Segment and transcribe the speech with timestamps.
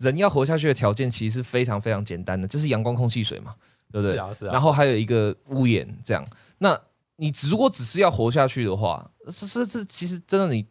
[0.00, 3.54] 人要活下去的条件其实是非常非常简单的，就是阳光、空气、水嘛，
[3.92, 4.14] 对不对？
[4.14, 6.26] 是啊是啊然后还有一个屋檐，这样。
[6.58, 6.78] 那
[7.16, 10.66] 你只如果只是要活下去的话，这这这其实真的你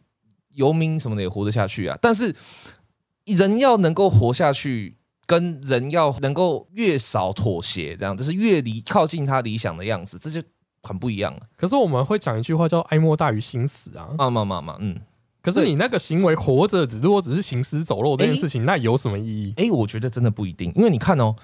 [0.54, 1.96] 游民什么的也活得下去啊。
[2.02, 2.34] 但是
[3.24, 4.96] 人要能够活下去，
[5.26, 10.42] 跟人要能够越少妥协，这样就是越离靠近他理想的样子，这就
[10.82, 11.42] 很不一样了。
[11.56, 14.10] 可是我们会讲一句话叫“哀莫大于心死”啊。
[14.18, 15.00] 啊嘛嘛嘛，嗯。
[15.42, 19.54] 可是你那个行为活着，只如果只是行尸走肉这件事情，那有什么意义？
[19.56, 21.34] 哎，我觉得真的不一定，因为你看哦，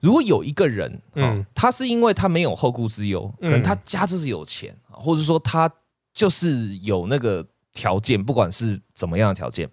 [0.00, 5.70] 如果有一个人，嗯嗯，他是因为他没有后顾之忧，可能他家就是有钱，或者说他
[6.12, 9.66] 就是有那个条件，不管是怎么样的条件，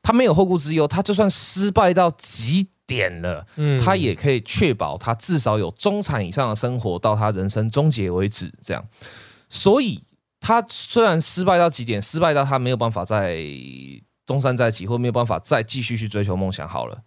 [0.00, 8.82] 他没有后顾之忧，他就算失败到极点了，嗯他也可以确保他至少有中产以上的生活到他人生终结为止，这样，
[9.50, 10.00] 所以。
[10.44, 13.38] 他虽然失败到极点，失败到他没有办法在
[14.26, 16.66] 东山再起，或没有办法再继续去追求梦想。
[16.68, 17.00] 好了，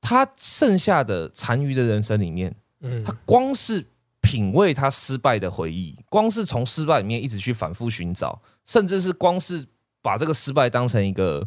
[0.00, 3.84] 他剩下的残余的人生里面，嗯他光是
[4.20, 9.66] 品味他失败的回忆，光是从失败里面一直去反复寻找，甚至是光是
[10.00, 11.44] 把这个失败当成一个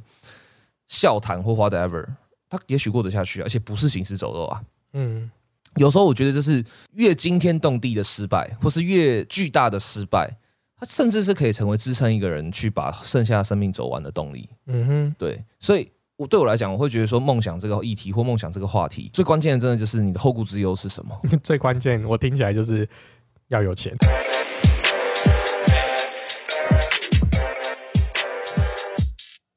[0.89, 2.05] 笑谈或 whatever，
[2.49, 4.61] 他也许过得下去，而且不是行尸走肉啊。
[4.91, 5.31] 嗯
[5.77, 10.37] 有时候我觉得，就是越惊天动地的失败，或是越巨大的失败。
[10.77, 14.49] 它甚至是可以成为支撑一个人去把剩下的生命走完的动力。
[14.67, 21.17] 嗯哼，对，所以我对我来讲，我会觉得说，梦想这个议题或梦想这个话题，最关键的真的就是你的后顾之忧是什么。
[21.41, 22.85] 最关键，我听起来就是
[23.47, 23.93] 要有钱。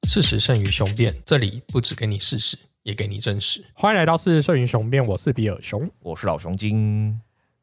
[0.09, 3.65] 事实胜于雄辩，这里不只给你事实，也给你真实。
[3.75, 5.91] 欢迎来到事实胜于雄辩，我是比尔熊。
[6.01, 7.21] 我是老熊精，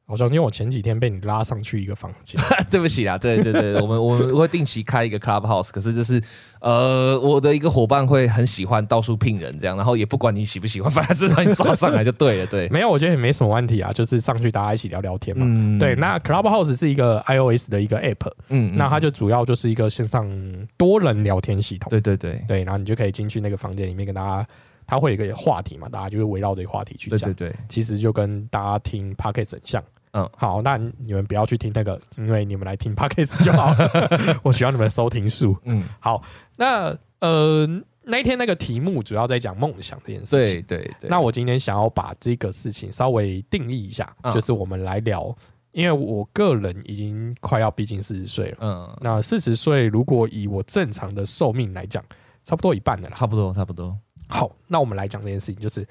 [0.08, 2.40] 老熊，因为我前几天被你拉上去一个房间，
[2.70, 6.22] 对不起啦，对对对，我们我们会定期开一个 clubhouse，可是就是
[6.62, 15.44] 呃，我的一个伙伴会很喜欢到处聘人这样，然后也不管你喜不喜欢，反正只把你抓上来就对了，对， 没有，我觉得也没什么问题啊，就是上去大家一起聊聊天嘛。
[15.48, 18.78] 嗯对，那 Clubhouse 是一个 iOS 的一个 app，嗯。
[18.78, 20.30] 那它就主要就是一个线上
[20.78, 21.90] 多人聊天系统。
[21.90, 22.40] 对对对。
[22.48, 24.48] 对，然后你就可以进去那个房间里面跟大家，
[24.88, 27.20] 它会有一个话题嘛，大家就会围绕这个话题去讲。
[27.20, 29.84] 对对对，其实就跟大家听 podcast 很像。
[30.12, 34.40] 嗯好，那你们不要去听那个，因为你们来听 podcast 就好了。
[34.44, 35.58] 我需要你们的收听数。
[35.66, 36.24] 嗯，好，
[36.56, 37.68] 那呃
[38.04, 40.62] 那一天那个题目主要在讲梦想这件事情。
[40.62, 45.36] 对对对，那我今天想要把这个事情稍微定义一下，嗯就是我们来聊，
[45.74, 48.58] 因为我个人已经快要逼近四十岁了。
[48.62, 52.02] 嗯，那四十岁，如果以我正常的寿命来讲，
[52.46, 53.16] 差不多一半的啦。
[53.16, 53.98] 差不多差不多，
[54.28, 55.86] 好，那我们来讲这件事情，就是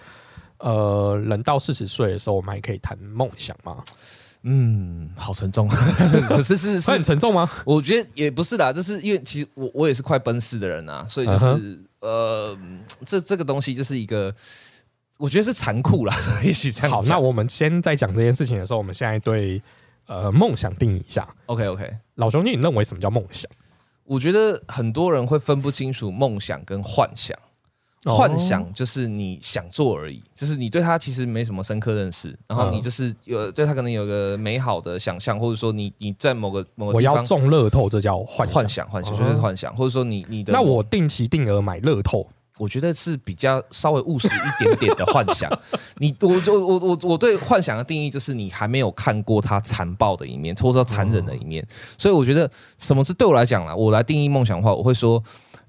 [0.58, 3.84] 呃，人到四十岁的时候，我们还可以谈梦想吗？
[4.46, 7.48] 嗯，好沉重，可 是是是很，沉重吗？
[7.64, 12.58] 我觉得也不是啦，就是因为其实我我也是快奔四的人啊，所以就是、嗯呃，
[13.06, 14.34] 这这个东西就是一个，
[15.16, 16.14] 我觉得是残酷啦，
[16.44, 19.62] 也许这样好，那我们先在讲这件事情的时候，我们现在对
[20.06, 21.26] 呃梦想定义一下。
[21.46, 23.50] OK OK，老兄弟，你认为什么叫梦想？
[24.04, 27.34] 我觉得很多人会分不清楚梦想跟幻想。
[28.04, 38.54] 哦幻想就是你想做而已，就是你对他其实没什么深刻认识，然后你嗯就是有对他可能有个美好的想象，或者说你你在某个某个我要地方中乐透，这叫幻想。
[38.54, 42.26] 幻想幻想，哦就是幻想，或者说你你的那我定期定额买乐透，
[42.58, 45.50] 我觉得是比较稍微务实一点点的幻想。
[45.96, 51.66] 你我就我我我对幻想的定义就是你还没有看过他残暴的一面，或者说残忍的一面。
[51.96, 55.22] 所以我觉得什么是对我来讲啦，我来定义梦想的话，我会说。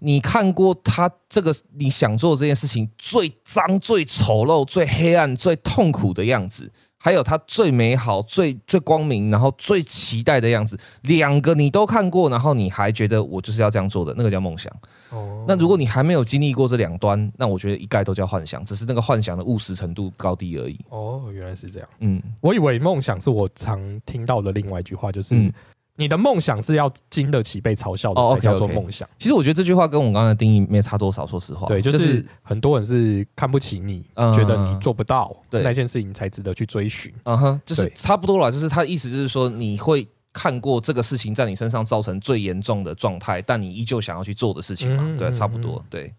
[0.06, 14.72] 你看过他这个你想做这件事情最脏、最丑陋、最黑暗、最痛苦的样子，还有他最美好、最最光明，然后最期待的样子，两个你都看过，然后你还觉得我就是要这样做的，那个叫梦想。
[15.10, 20.80] 哦，那如果你还没有经历过这两端，那我觉得一概都叫幻想，只是那个幻想的务实程度高低而已。
[20.90, 21.90] 哦，原来是这样。
[22.02, 25.52] 嗯，我以为梦想是我常听到的另外一句话，就是、嗯
[25.98, 29.08] 你的梦想是要经得起被嘲笑的，哦才叫做梦想。
[29.18, 31.68] 其实我觉得这句话跟我刚刚的定义没差多少，说实话。
[31.68, 37.14] 对，就是很多人是看不起你，嗯觉得你做不到对那件事情，才值得去追寻。
[37.24, 38.52] 嗯哼，就是差不多了。
[38.52, 45.16] 就是他的意思就是说，你会看过这个事情在你身上造成最严重的状态，但你依旧想要去做的事情嘛？
[45.18, 45.82] 对，差不多。
[45.90, 46.14] 对，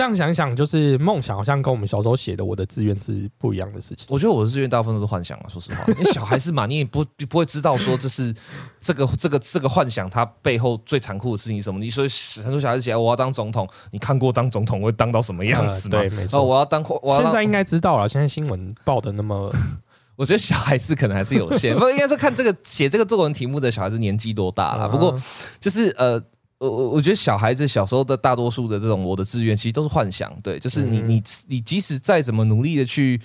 [0.00, 4.06] 这样想一想，就是梦想好像跟我们小时候写的我的志愿是不一样的事情。
[4.08, 8.34] 我觉得我的志愿大部分都是幻想啊，说实话，因为小孩子嘛， 你也不不会知道说这是
[8.80, 11.78] 这个这个这个幻想它背后最残酷的事情是什么。
[11.78, 12.06] 你说
[12.42, 15.98] 很多小孩子写我要当总统，你看过当总统会当到什么样子吗？
[15.98, 19.52] 呃对没错哦，我要当我现在应该知道了，现在新闻报的那么
[20.16, 24.88] 我觉得小孩子可能还是有限，不应该说看这个写这个作文题目的小孩子年纪多大了。
[24.88, 25.14] 不过
[25.60, 26.18] 就是呃，
[26.60, 33.20] 我我我觉得小孩子小时候的大多数的这种我的志愿，其实都是幻想，对，就是你你你即使再怎么努力的去。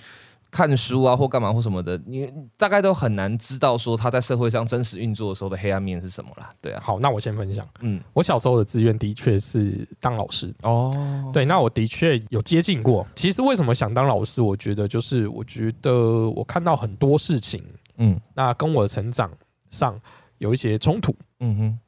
[0.48, 6.50] 看书啊，或干嘛或什么的，你大概都很难知道说他在社会上真实运作的时候的黑暗面是什么啦。
[6.62, 7.66] 对啊，好，那我先分享。
[7.80, 10.54] 嗯，我小时候的志愿的确是当老师。
[10.62, 13.06] 哦，对，那我的确有接近过。
[13.14, 14.40] 其实为什么想当老师？
[14.40, 15.92] 我觉得就是我觉得
[16.30, 17.62] 我看到很多事情，
[17.98, 19.30] 嗯，那跟我的成长
[19.68, 20.00] 上
[20.38, 21.14] 有一些冲突。
[21.40, 21.78] 嗯哼。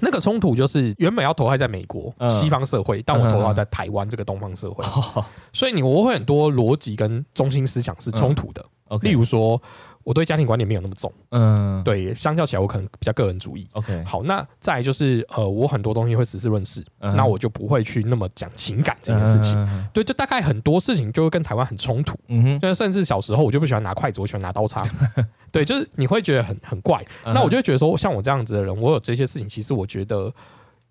[0.00, 4.84] 那个冲突就是原本要投胎在美国西方社会，但我投胎在台湾这个东方社会，
[5.52, 8.64] 所以你我会很多逻辑跟中心思想是冲突的。
[9.02, 9.60] 例如说。
[10.06, 13.66] 我对家庭观念没有那么重，嗯，对，相较起来我可能比较个人主义。
[13.72, 19.90] OK，好，那再就是呃，我很多东西会实事论事，那我就不会去那么讲情感这件事情。
[19.92, 22.16] 对，就大概很多事情就会跟台湾很冲突。
[22.28, 24.84] 嗯哼，就甚至小时候我就不喜欢拿筷子，我喜欢拿刀叉。
[25.50, 27.04] 对，就是你会觉得很很怪。
[27.24, 30.32] 那我就会觉得说，像我这样子的人，我有这些事情，其实我觉得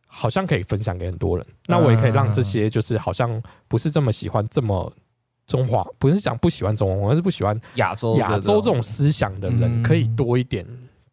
[0.05, 1.47] 好像可以分享给很多人。
[1.67, 4.91] 那我也可以让这些就是好像不是这么喜欢这么。
[5.47, 10.65] 中华不是讲不喜欢中华，而是不喜欢亚洲亚洲这种思想的人，可以多一点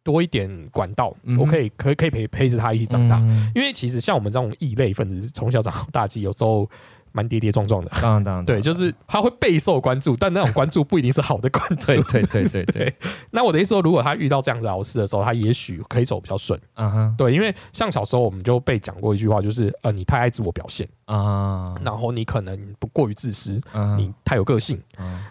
[0.02, 3.19] 多一点管道，我可以可以可以陪陪着他一起长大。
[3.55, 6.69] 因为其实像我们这种异类分子，从小长到大，其实有时候。
[7.12, 11.87] 蛮跌跌撞撞的，当然当然，对，就是他会备受关注，但那种关注不一定是好的关注。
[11.87, 12.94] 对对对对 对。
[13.31, 16.59] 那我的意思说，如果他遇到这样子老师的时候，他也许可以走比较顺。
[16.75, 23.61] 嗯哼，对，因为像小时候我们就被讲过一句话，就是呃，你太爱自我表现啊，然后你可能不过于自私，
[23.97, 24.81] 你太有个性。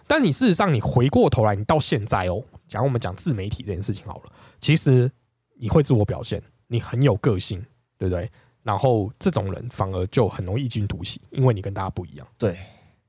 [0.07, 5.11] 但你事实上，你回过头来，你到现在哦，讲我们讲自媒体这件事情好了，其实
[5.59, 7.65] 你会自我表现，你很有个性，
[7.97, 8.29] 对不对？
[8.63, 12.27] 然后这种人反而就很容易异军突起，因为你跟大家不一样。
[12.37, 12.57] 对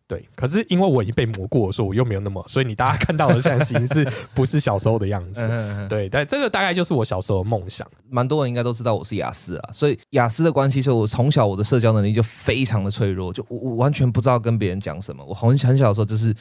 [0.08, 5.46] 对，可是因为我已经被磨过，所以我又没有那么，所以你大家看到的现在已经是不是小时候的样子？
[5.88, 7.86] 对，但这个大概就是我小时候的梦想。
[8.10, 15.24] 蛮多人应该都知道我是雅思啊，所以雅思的关系，所以我从小我的社交能力就非常的脆弱，就我我完全不知道跟别人讲什么。
[15.24, 16.34] 我很很小的时候就是。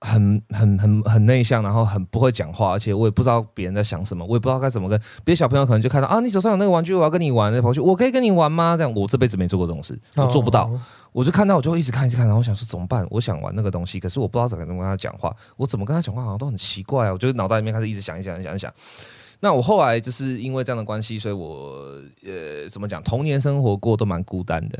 [0.00, 8.76] 很很很很内向，然后很不会讲话，而且我也不知道别人在想什么，我也不知道该怎么跟别的小朋友可能就看到啊，你手上有那个玩具，我要跟你玩，跑去我可以跟你玩吗？
[8.76, 10.70] 这样我这辈子没做过这种事，我做不到。
[11.12, 13.06] 我就看到我就一直看一直看，然后我想说怎么办？
[13.10, 17.12] 我想玩那个东西，可是我不知道怎么跟他讲话，我怎么跟他讲话好像都很奇怪啊！
[17.12, 18.72] 我就脑袋里面开始一直想一想一想一想。
[19.40, 21.74] 那我后来就是因为这样的关系，所以我
[22.24, 24.78] 呃怎么讲，童年生活过都蛮孤单的。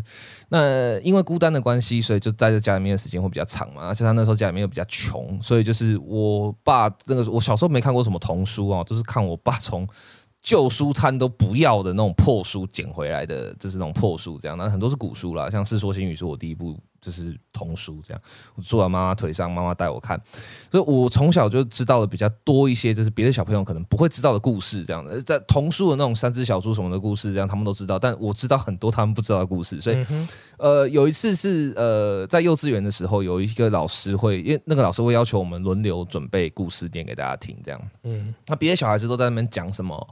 [0.48, 3.88] 那因为孤单的关系，所以就待在家里面的时间会比较长嘛。
[3.88, 9.88] 而且他那时候家里面又比较穷，所以就是我爸那个我小时候没看过什么童书啊，都是看我爸从。
[10.42, 18.22] 旧书摊都不要的那种破书捡回来的，就是那种破书这样，那很多是古书啦，像《世说新语》是我第一部就是童书这样，
[18.54, 20.20] 我坐在妈妈腿上，妈妈带我看，
[20.70, 30.06] 所以我从小就知道的比较多一些，就是别的小朋友可能不会知道的故事这样的，在童书的那种三只小猪什么的故事，这样他们都知道，但我知道很多他们不知道的故事，所以
[30.58, 40.06] 呃有一次是呃在幼稚园的时候，有一个老师会，因为那个老师会要求我们轮流准备故事念给大家听，这样，嗯，那别的小孩子都在那边讲什么？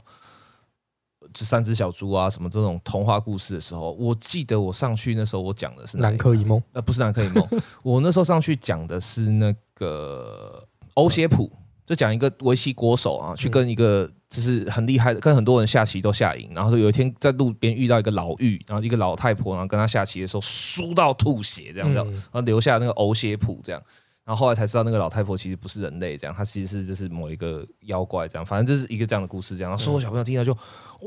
[1.39, 7.41] 这三只小猪啊，什么这种童话故事的时候，我记得我上去那时候我讲的是《南柯一梦》，呃，不是《南柯一梦
[7.81, 10.61] 》，我那时候上去讲的是那个
[10.95, 11.49] 欧协普，
[11.85, 23.81] 就讲一个围棋国手啊，去跟一个就是很厉害的，跟很多人下棋都下赢，然后说有一天在路边遇到一个老妪，然后一个老太婆，然后跟他下棋的时候输到吐血这样子，然后留下那个欧协普这样。
[24.29, 29.75] 然后后来才知道，那个老太婆其实不是人类，这样，她其实是就是某一个妖怪，这样，反正就是一个这样的故事，这样。
[29.75, 30.55] 所有小朋友听到就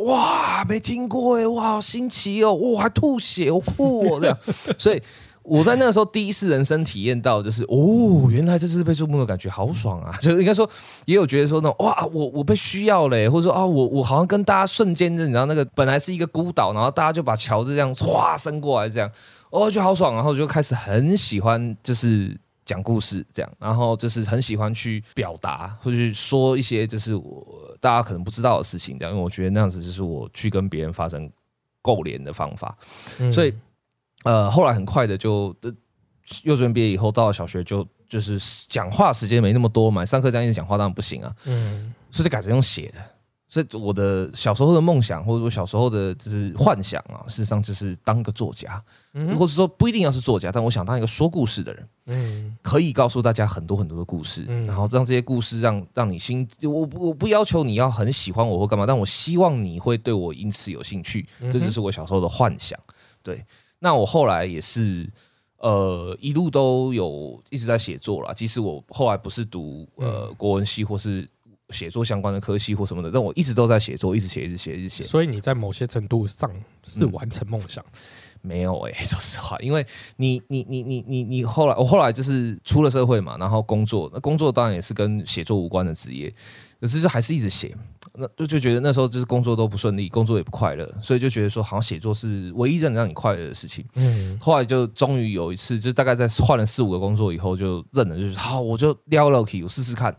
[0.02, 4.36] 哇，没听过哎，哇，好新奇哦，哇，还吐血，好酷哦，这样。
[4.76, 5.00] 所以
[5.44, 10.12] 我在那个时候第一次人生体验到，就是哦，原来这是被注目的感觉，好爽啊！
[10.20, 10.68] 就应该说
[11.04, 19.08] 也有觉得说那种哇，我我被需要嘞，或者说啊，我我好像跟大家瞬间的，你知道那个本来是一个孤岛，然后大家就把桥就这样唰伸过来，这样，
[19.50, 22.36] 哦，就好爽，然后就开始很喜欢，就是。
[22.64, 31.30] 讲故事这样，然后就是很喜欢去表达或者去说一些就是我大家可能不知道的事情，这样，因为我觉得那样子就是我去跟别人发生
[31.80, 32.76] 勾连的方法。
[33.32, 33.52] 所以，
[34.24, 35.54] 呃，后来很快的就
[36.44, 38.38] 幼稚园毕业以后，到了小学就就是
[38.68, 43.04] 讲话时间没那么多嘛，上课这样一直讲话当然不行啊，嗯，所以就改成用写的。
[43.52, 48.82] 所以我的小时候的梦想，或者说小时候的就是幻想啊，事实上就是当个作家，
[49.36, 62.80] 或者说不一定要是作家，但我想当一个说故事的人，嗯，可以告诉大家很多很多的故事，然后让这些故事让让你心，我我不要求你要很喜欢我或干嘛，但我希望你会对我因此有兴趣，这就是我小时候的幻想。
[63.22, 63.44] 对，
[63.78, 65.06] 那我后来也是，
[65.58, 71.28] 呃，一路都有一直在写作了，即使我后来不是读呃国文系或是。
[71.72, 75.02] 写作相关的科系或什么的，但我一直都在写作，一直写，一直写，一直写。
[75.02, 76.50] 所以你在某些程度上
[76.86, 77.84] 是完成梦想？
[78.44, 79.86] 没有哎， 说实话，因为
[80.16, 86.32] 你你你你你你后来我后来就是出了社会嘛，然后工作，那工作当然也是跟写作无关的职业，
[86.80, 87.72] 可是就还是一直写，
[88.14, 93.84] 那就就觉得那时候就是工作都不顺利，工作也不快乐，所以就觉得说好像写作是唯一能让你快乐的事情。
[93.94, 100.12] 嗯，后来就终于有一次，就大概在换了四五个工作以后，就认了，就是好，我就撩了 k 我试试看。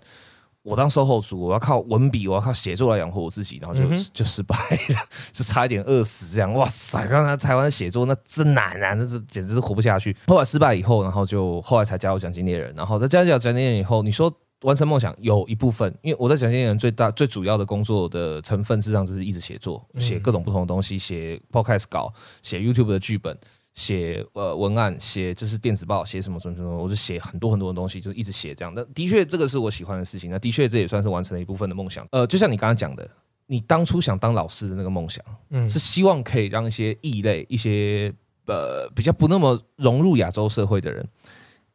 [0.64, 4.56] 我当售后组，我要靠文笔，我要靠写作来养活我自己，然后就就失败
[4.90, 5.00] 了，
[5.34, 6.54] 就差一点饿死这样。
[6.54, 10.16] 哇塞，刚才台湾写作那真难啊，那这简直是活不下去。
[10.28, 23.38] 后来失败以后，然后就后来才加入奖金猎人，然后在加入奖金猎人以后，你说完成梦想有一部分，因为我在奖金猎人最大最主要的工作的成分，实际上就是一直写作，写各种不同的东西，写 podcast 稿，写 YouTube 的剧本。
[23.74, 28.72] 写呃文案，写就是电子报，写什么什么什么，我就写很多很多的东西，就是一直写这样。
[28.76, 30.30] 那的确，这个是我喜欢的事情。
[30.30, 32.08] 那的确，这也算是完成了一部分的梦想。
[32.12, 33.10] 呃，就像你刚刚讲的，
[33.48, 38.14] 你当初想当老师的那个梦想，嗯，是希望可以让一些异类、一些
[38.46, 41.04] 呃比较不那么融入亚洲社会的人，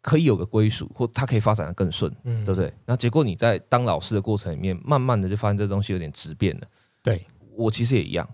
[0.01, 2.73] 可以有个归属，或他可以发展的更顺，嗯，对不对？
[2.87, 6.67] 那结果你在当老师的过程里面，慢慢的就发现这东西有点质变了。
[7.03, 7.27] 对
[7.57, 8.29] 我其实也一样。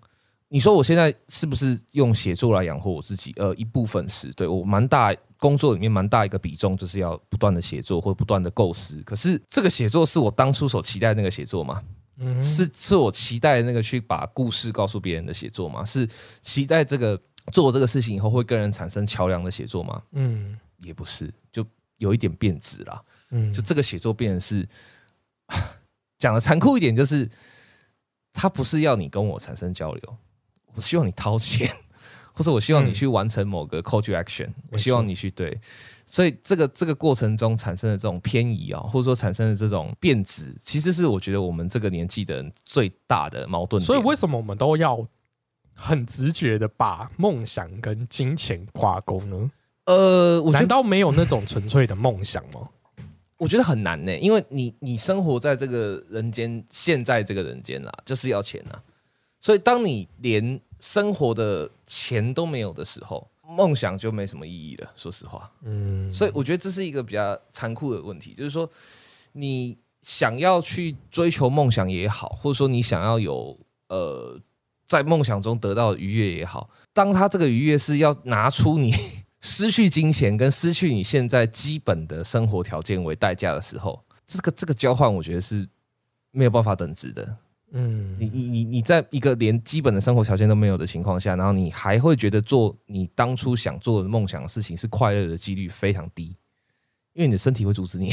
[0.54, 3.34] 你说我现在是不是用写作来养活我自己？
[3.38, 9.02] 呃，一部分是对我蛮大工作里面蛮大一个比重，就是要不断的写作或不断的构思。
[9.02, 11.82] 可是这个写作是我当初所期待的那个写作吗？
[12.18, 15.84] 嗯，是是我期待那个去把故事告诉别人的写作吗？
[15.84, 16.08] 是
[16.40, 17.20] 期待这个
[17.52, 20.00] 做这个事情以后会跟人产生桥梁的写作吗？
[20.12, 21.66] 嗯，也不是，就
[21.99, 23.04] 有一点变质了。
[23.30, 24.64] 嗯，就这个写作变成是
[26.16, 27.28] 讲的残酷一点，就是
[28.32, 30.16] 他不是要你跟我产生交流。
[30.74, 31.68] 我希望你掏钱，
[32.32, 34.48] 或者我希望你去完成某个 call to action。
[34.70, 35.58] 我希望你去对，
[36.06, 43.82] 所以这个这个过程中产生的这种偏移啊，或者说产生的这种变质，其实是我觉得我们这个年纪的人最大的矛盾。
[43.82, 45.06] 所以为什么我们都要
[45.74, 49.50] 很直觉的把梦想跟金钱挂钩呢？
[49.86, 52.68] 呃，难道没有那种纯粹的梦想吗？
[53.36, 58.80] 我觉得很难呢，因为你你生活在这个人间，现在这个人间啦，就是要钱呐。
[59.44, 64.90] 所以，当你连生活的钱都没有的时候，梦想就没什么意义了。
[64.96, 68.66] 说实话，嗯，所以我觉得这是一个比较残酷的问题，就是说，
[69.32, 73.54] 你想要去追求梦想也好，或者说你想要有
[73.88, 74.40] 呃，
[74.86, 78.94] 在梦想中得到愉悦也好，当他这个愉悦是要拿出你
[79.42, 85.68] 失去金钱跟失去你现在基本的生活条件为代价的时候，这个这个交换，我觉得是
[86.30, 87.36] 没有办法等值的。
[87.76, 96.26] 嗯，你你你你在一个连基本的生活条件都没有的情况下，然后你还会觉得做你当初想做的梦想的事情是快乐的几率非常低，
[97.14, 98.12] 因为你的身体会阻止你，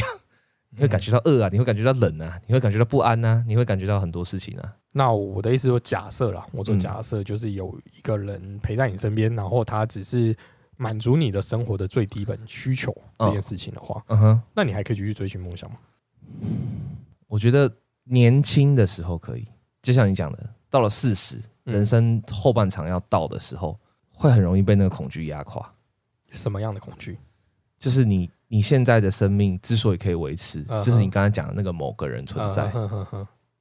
[0.71, 4.73] 你会感觉到饿啊，你会感觉到冷啊，你会感觉到不安啊，你会感觉到很多事情啊。
[4.91, 10.35] 那我的意思说，假设啦，我做假设就是有一个人陪在你身边，然后他只是
[10.75, 15.77] 满足你的生活的最低本需求这件事情的话，嗯哼，那你还可以继续追寻梦想吗？
[17.27, 17.71] 我觉得。
[18.03, 19.47] 年轻的时候可以，
[19.81, 23.79] 就像你讲的，到了四十，人生后半场要到的时候，
[24.13, 25.71] 会很容易被那个恐惧压垮。
[26.31, 27.17] 什么样的恐惧？
[27.79, 32.71] 就是你你现在的生命之所以可以维持，就是你刚才讲的那个某个人存在。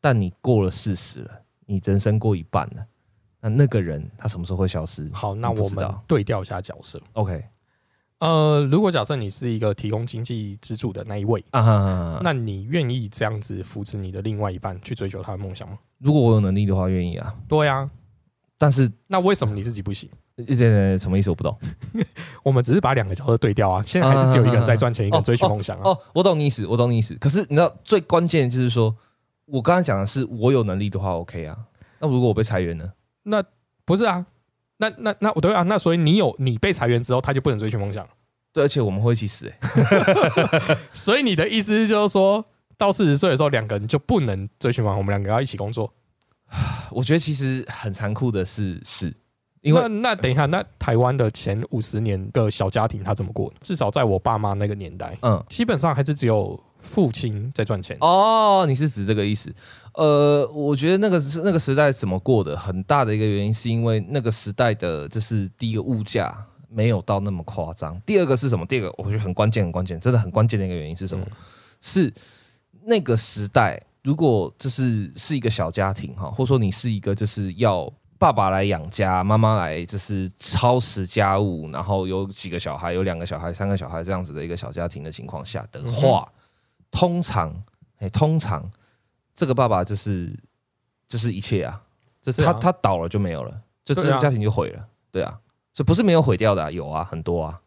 [0.00, 2.86] 但你过了四十了，你人生过一半了，
[3.40, 5.10] 那那个人他什么时候会消失？
[5.12, 7.00] 好，那我们对调一下角色。
[7.12, 7.44] OK。
[8.20, 15.78] 呃，如果假设你是一个提供经济支柱的那一位啊，那你愿意这样子扶持你的另外一半去追求他的梦想吗？
[15.98, 17.34] 如果我有能力的话，愿意啊。
[17.48, 17.90] 对啊，
[18.58, 20.08] 但是那为什么你自己不行？
[20.36, 21.30] 这什么意思？
[21.30, 21.56] 我不懂。
[22.42, 25.90] 我们只是把两个角色对调啊，现在还是只有一个人在赚钱，一个人追求梦想啊。
[25.90, 27.14] 哦，我懂你意思，我懂你意思。
[27.14, 28.94] 可是你知道最关键就是说，
[29.46, 31.56] 我刚才讲的是我有能力的话，OK 啊。
[31.98, 32.92] 那如果我被裁员呢？
[33.22, 33.42] 那
[33.86, 34.26] 不是啊。
[34.80, 38.06] 那那那我对啊，那所以你有你被裁员之后，他就不能追寻梦想
[38.52, 40.76] 对，而且我们会一起死哎。
[40.92, 42.44] 所以你的意思就是说
[42.76, 45.92] 到四十岁的时候，两个人就不能追寻梦我们两个要一起工作。
[46.90, 49.14] 我觉得其实很残酷的是，是
[49.60, 53.52] 因为那等一下，那台湾的前五十年的小家庭他怎么过？
[53.60, 57.96] 至少在我爸妈那个年代，嗯，基本上还是只有父亲在赚钱。
[58.00, 59.54] 哦，你是指这个意思？
[59.94, 66.32] 呃，我觉得那个是那个时代怎么过的，很大的一个原因是因为那个时代的，就是第一个物价
[66.68, 68.00] 没有到那么夸张。
[68.06, 68.64] 第二个是什么？
[68.66, 71.26] 第二个我觉得很关键，很关键，真的很关键的一个原因是什么？
[71.80, 72.12] 是
[72.84, 86.30] 那个时代，如果就是是一个小家庭哈，或者说你是一个就是要爸爸来养家，妈妈来就是操持家务，然后有几个小孩，有两个小孩、三个小孩这样子的一个小家庭的情况下的话，
[86.92, 87.52] 通常，
[87.98, 88.70] 哎，通常。
[89.34, 90.34] 这个爸爸就是
[91.08, 91.82] 就是一切啊，
[92.20, 95.38] 就是他他倒了就没有了，就这个家庭就毁了，对啊，
[95.72, 97.60] 所以不是没有毁掉的，有啊，很多啊。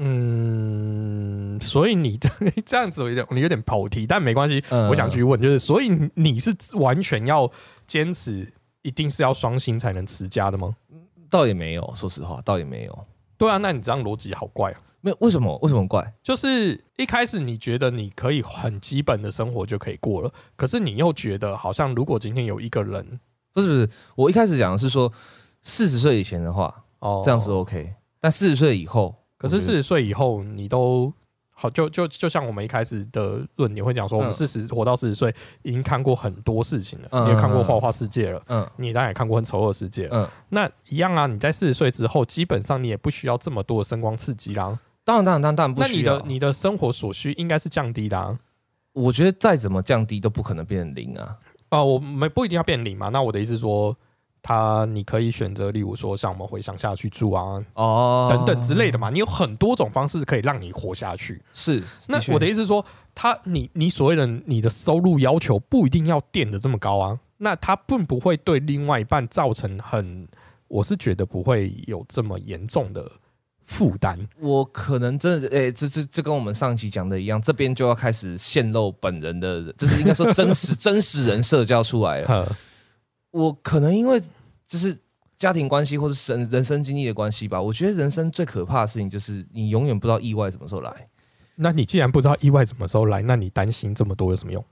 [0.00, 2.16] 嗯，所以你
[2.64, 7.50] 这样子有点你有点跑题，但没关系，我想去问，就是所以你是完全要
[7.84, 8.52] 坚持，
[8.82, 10.76] 一定是要双薪才能持家的吗？
[11.28, 13.06] 倒也没有，说实话，倒也没有。
[13.36, 14.80] 对啊，那你这样逻辑好怪啊！
[15.00, 15.58] 没有为什么？
[15.62, 16.12] 为什么怪？
[16.22, 23.20] 就是一开始你觉得你可以很基本的生活就可以过了，可是你又觉得好像如果今天有一个人，
[23.52, 25.12] 不是不是，我一开始讲的是说
[25.62, 31.12] 四十岁以前的话，哦，这样是 OK，但四十岁以后，可是四十岁以后你都。
[31.60, 44.78] 好，就就就像我们一开始的论点会讲说，我们四十活到四十岁，已经看过很多事情了，你也看过花花世界了，嗯，你当然也看过很丑恶世界，嗯，那一样啊，你在四十岁之后，基本上你也不需要这么多的声光刺激啦。
[45.08, 46.18] 当然，当然，当然，当然不需要。
[46.18, 48.38] 那你的你的生活所需应该是降低的啊。
[48.92, 51.36] 我觉得再怎么降低都不可能变成零啊。
[51.70, 53.08] 哦，我没不一定要变零嘛。
[53.08, 53.96] 那我的意思说。
[54.40, 59.10] 他，你可以选择，例如说像我们回乡下去住啊，哦，等等之类的嘛。
[59.10, 61.42] 你有很多种方式可以让你活下去。
[61.52, 62.82] 是，那我的意思是说，
[63.14, 67.18] 他，你，你所谓的你的收入要求不一定要垫的这么高啊。
[67.38, 70.26] 那他并不会对另外一半造成很，
[70.68, 73.10] 我是觉得不会有这么严重的
[73.68, 74.18] 负担。
[74.40, 82.56] 我可能真的，哎，这这这跟我们上期讲的一样，这边就要开始泄露本人的，这是应该说真实 真实人设就要出来了。
[83.30, 84.18] 我可能因为
[84.66, 84.96] 就是
[85.36, 91.08] 家庭关系或者生人生经历的关系吧，我觉得人生最可怕的事情就是你永远不知道意外什么时候来。
[91.54, 94.64] 那你既然不知道意外什么时候来，那你担心这么多有什么用？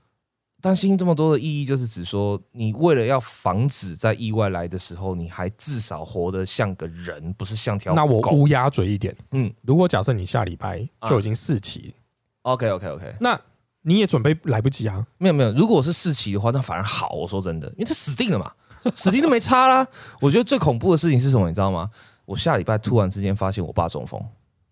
[0.61, 7.93] 担心这么多的意义就是指说，你为了要防止在意外来的时候，你还至少活得像个人，不是像条。
[7.93, 11.93] 那我乌鸦嘴一点，嗯，如果假设你下礼拜就已经四期
[12.41, 13.39] ，OK OK OK，那。
[13.83, 15.07] 你也准备来不及啊？
[15.17, 17.11] 没有没有，如果是四期的话，那反而好。
[17.11, 18.51] 我说真的，因为他死定了嘛，
[18.93, 19.87] 死定都没差啦。
[20.19, 21.47] 我觉得最恐怖的事情是什么？
[21.47, 21.89] 你知道吗？
[22.25, 24.21] 我下礼拜突然之间发现我爸中风，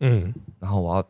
[0.01, 1.03] 嗯，然后我要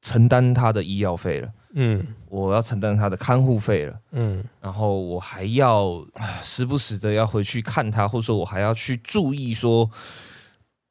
[0.00, 6.04] 承担他的医药费了，嗯，我要承担他的看护费了，嗯，然后我还要
[6.42, 9.90] 时不时的要回去看他，或者说我还要去注意说，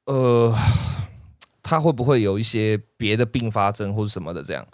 [0.05, 0.55] 呃，
[1.61, 4.65] 他会不会有一些别的并发症或者什么的这样。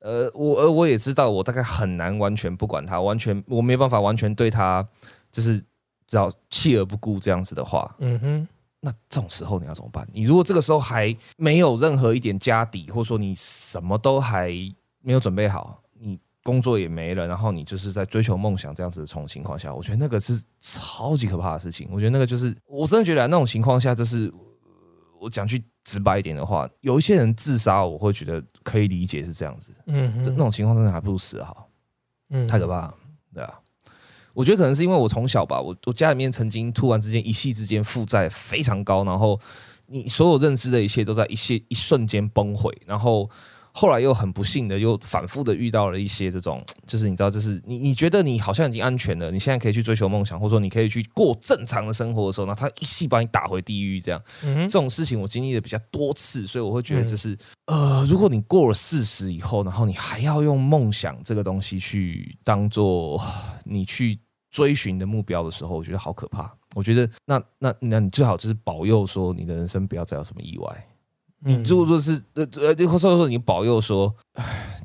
[0.00, 4.86] 呃，我呃我也知道，我大概很难完全不管他，完全我没办法完全对他
[5.32, 5.58] 就是
[6.06, 8.48] 只要弃而不顾这样子的话，嗯哼，
[8.80, 10.06] 那这种时候你要怎么办？
[10.12, 14.52] 你如果这个时候还没有任何一点家底，或者说你什么都还
[15.00, 21.88] 没有准备好，你工作也没了，然后你就是在追求梦想这样子的这种情况下，我觉得那个是超级可怕的事情。
[21.90, 24.32] 我觉得那个就是我真的觉得那种情况下，就是
[25.20, 25.62] 我讲句。
[25.84, 29.72] 直白一点的话，有一些人自杀，我会觉得可以理解是这样子。
[29.86, 31.66] 嗯，那种情况真的还不如死好。
[32.28, 32.94] 嗯，太可怕了。
[33.32, 33.58] 对啊，
[34.34, 39.40] 我觉得可能是因为我从小吧，我我家里面曾经突然之间一夕之间负债非常高，然后
[39.86, 43.26] 你所有认知的一切都在一些一瞬间崩毁，然后。
[43.78, 63.22] 后来又很不幸的，又反复的遇到了一些这种， 就是你知道，就是你你觉得你好像已经安全了，你现在可以去追求梦想，或者说你可以去过正常的生活的时候，那他一气把你打回地狱，这样，这种事情我经历的比较多次，所以我会觉得，就是呃，如果你过了四十以后，然后你还要用梦想这个东西去当做
[63.64, 64.18] 你去
[64.50, 66.52] 追寻的目标的时候，我觉得好可怕。
[66.74, 70.87] 我觉得那那那你最好就是保佑说你的人生不要再有什么意外。
[71.40, 74.14] 你如果说是呃呃，或者说你保佑说，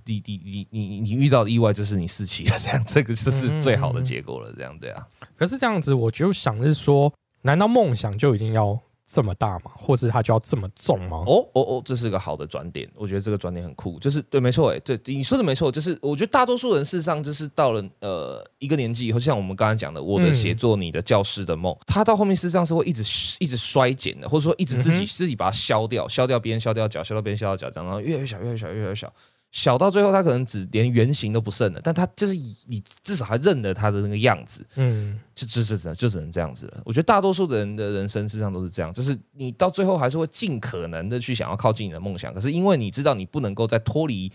[0.06, 5.08] 你你你你你遇到的意外就是你四期了，这样这个就是最好的结果了，这样对啊。
[5.36, 7.12] 可是这样子，我就想是说，
[7.42, 8.80] 难道梦想就一定要？
[9.06, 9.72] 这么大吗？
[9.78, 11.24] 或是它就要这么重吗？
[11.28, 14.00] 哦哦哦，这是个好的转点，我觉得这个转点很酷。
[14.00, 15.72] 就是对，没错，哎，对，你说的没错。
[15.72, 23.04] 就是我觉得大多数人事实上就是到了呃一个年纪以后，像我们刚才讲的，我的写作，你的教师的梦，他到后面事实上是会一直
[23.40, 29.12] 一直衰减的，或者说一直自己自己把它消掉，消掉边，消掉脚，消掉边，消掉脚，这样，然后越来越小，越来越小，越来越小。
[29.54, 32.34] 小到最后，他可能只连原型都不剩了，但他就是
[32.66, 36.82] 你至少还认得他的那个样子，嗯，就就就只能就只能这样子了。
[36.84, 44.32] 我觉得大多数的人的人生实际上都是这样，就是你到最后还是会尽可能的去想要靠近你的梦想，可是因为你知道你不能够再脱离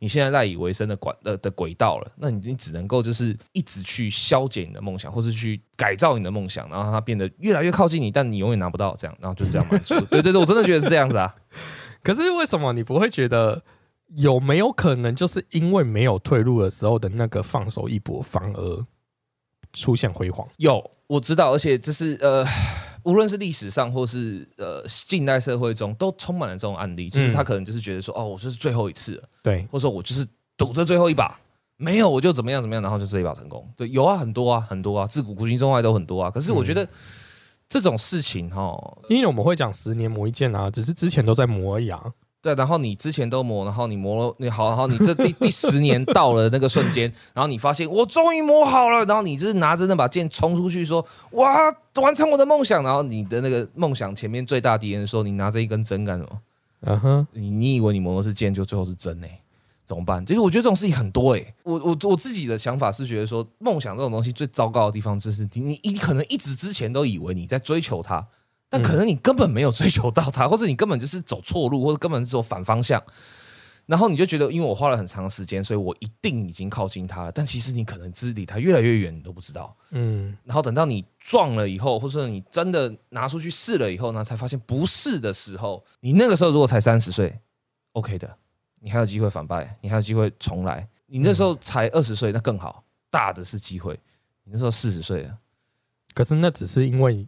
[0.00, 9.98] 你现在赖以为生的管呃的轨道了，那你你只能够就是一直去消解你的梦想，或是去改造你的梦想，然后让它变得越来越靠近你，但你永远拿不到这样，然后就这样满足。
[10.10, 11.34] 对对对，我真的觉得是这样子啊。
[12.02, 13.62] 可是为什么你不会觉得？
[14.16, 18.86] 有没有可能就是因为没有退路的时候的那个放手一搏，反而
[19.72, 20.48] 出现辉煌？
[20.56, 22.44] 有，我知道，而且这是呃，
[23.04, 27.10] 无论是历史上或是呃近代社会中，都充满了这种案例。
[27.10, 31.38] 就是他可能就是觉得说，哦，我就是最后一次了，对，或者说我就是赌这最后一把，
[31.76, 33.68] 没有我就怎么样怎么样，然后就这一把成功。
[33.76, 36.30] 对，有啊，很多啊，很多啊，自古古今中外都很多啊。
[36.30, 36.88] 可是我觉得
[37.68, 38.74] 这种事情哈，
[39.08, 42.12] 因为我们会讲十年磨一剑啊，只是之前都在磨而已啊。
[42.40, 51.58] 对，然后你之前都磨，然后你磨了，你好，然后你这第第十年到了那个瞬间，然后你发现我终于磨好了，然后你就是拿着那把剑冲出去说：“哇，
[52.00, 56.30] 完成我的梦想！”然后你的那个梦想前面最大敌人说：“你拿着一根针干什么？”
[56.86, 59.26] 嗯哼，你你以为你磨的是剑，就最后是针呢？
[59.84, 60.24] 怎么办？
[60.24, 61.44] 其实我觉得这种事情很多哎。
[61.64, 68.24] 我我我自己的想法是觉得说，梦想这种东西最糟糕的地方就是你你可能一直之前都以为你在追求它。
[68.70, 73.02] 但可能你根本没有追求到它，或者你根本就是走错路，或者根本是走反方向，
[73.86, 77.32] 然后你就觉得，因为我花了很长时间，所以我一定已经靠近它了。
[77.32, 79.74] 但其实你可能是离它越来越远，你都不知道。
[79.92, 80.36] 嗯。
[80.44, 87.34] 然后等到你撞了以后，或者你真的拿出去试了以后呢，才发现不是的时候，你那个时候如果才三十岁
[87.92, 88.36] ，OK 的，
[88.80, 90.86] 你还有机会反败，你还有机会重来。
[91.06, 93.98] 你那时候才二十岁，那更好，大的是机会。
[94.44, 95.38] 你那时候四十岁了，
[96.12, 97.26] 可是那只是因为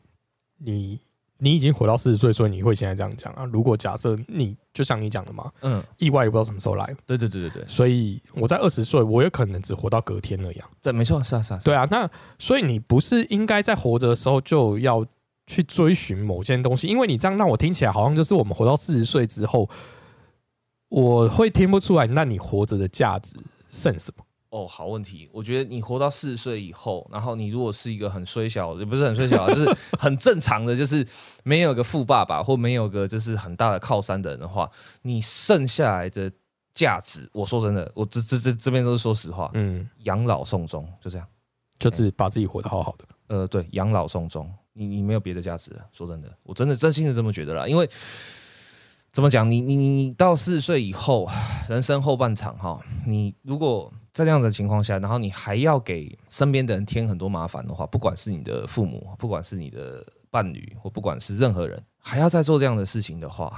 [0.58, 1.00] 你。
[1.40, 3.44] 你已经活到四十岁，所以你会现在这样讲啊？
[3.46, 6.94] 如果假设你就像你讲的嘛，嗯，意外也不知道什么时候来。
[7.06, 7.64] 对对对对对。
[7.66, 10.70] 所以我在二十岁，我也可能只活到隔天那样。
[10.80, 11.60] 对，没错，是啊是啊。
[11.64, 15.04] 对啊，那所以你不是应该在活着的时候就要
[15.46, 16.86] 去追寻某件东西？
[16.86, 19.68] 因为你这样让我听起来好像就是我们活到四十岁之后，
[20.88, 24.24] 我会听不出来，那你活着的价值剩什么？
[24.50, 25.28] 哦，好问题。
[25.32, 31.06] 我觉得你活到四十岁以后，然后你如果是一个很衰小，也不是很衰小，就是 很正常的，就是
[31.44, 34.70] 没有个富爸爸或没有个就是很大的靠山的人的话，
[35.02, 36.30] 你剩下来的
[36.74, 41.26] 价值，我说真的，我这这这这边都是说实话，嗯，养老送终就这样，
[41.78, 43.04] 就是把自己活得好好的。
[43.28, 45.86] 呃，对，养老送终，你你没有别的价值了。
[45.92, 47.88] 说真的，我真的真心的这么觉得啦，因为。
[49.12, 49.50] 怎么讲？
[49.50, 51.28] 你你你你到四十岁以后，
[51.68, 63.52] 人生后半场哈，你如果在这样的情况下，然后你还要给身边的人添很多麻烦的话，不管是你的父母，不管是你的伴侣，或不管是任何人，还要再做这样的事情的话，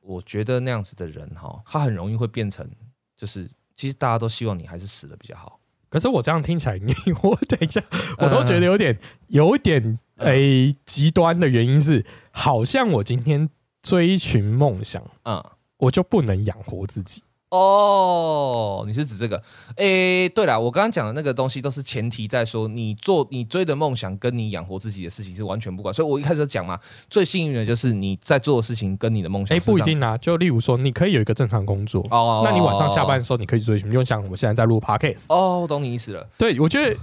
[0.00, 2.66] 我觉得那样子的人哈，他很容易会变成，
[3.14, 3.46] 就是
[3.76, 5.60] 其实大家都希望你还是死的比较好。
[5.90, 7.82] 可是我这样听起来，你我等一下，
[8.18, 8.98] 我都觉得有点
[9.28, 13.50] 有点诶极端的原因是，好像我今天。
[13.82, 15.42] 追寻梦想，嗯，
[15.78, 18.84] 我就不能养活自己哦。
[18.86, 19.42] 你是指这个？
[19.76, 25.94] 诶，对了，我刚刚讲的那个东西都是前提在说，你做你追的梦想跟你养活自己的事情是完全不管。
[25.94, 29.56] 所以我一开始讲嘛，最幸运的就是你在做的事情跟你的梦想。
[29.56, 30.18] 哎，不一定啊。
[30.18, 33.90] 就例如说，你可以有一个正常工作哦，那你晚上下班的时候，你可以追寻。
[33.90, 36.28] 就像我们现在在录 podcast 哦，我懂你意思了。
[36.36, 36.96] 对，我觉得。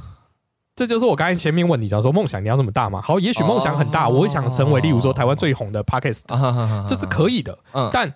[0.75, 3.01] 这就是我刚才前面问你，讲说梦想你要这么大吗？
[3.01, 6.23] 好，也许梦想很大，我想成为例如说台湾最红的 podcast，
[6.85, 7.57] 这是可以的，
[7.93, 8.13] 但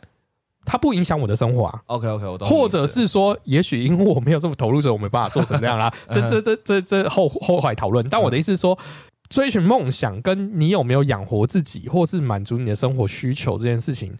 [0.65, 1.82] 它不影响我的生活啊。
[1.86, 2.48] OK OK，我懂。
[2.48, 5.91] 或者是说，也许因为我没有这么投入，所以我没办法做成这样啦。
[6.12, 8.08] 这这这这这后后来讨论。
[8.10, 8.78] 但我的意思是说，
[9.30, 14.17] 追寻梦想跟你有没有养活自己，或是满足你的生活需求这件事情，